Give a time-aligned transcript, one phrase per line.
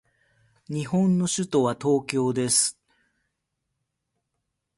[0.67, 2.75] 日本の首都は東京です。